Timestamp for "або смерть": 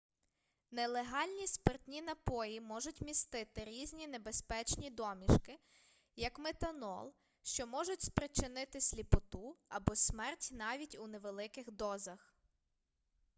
9.69-10.49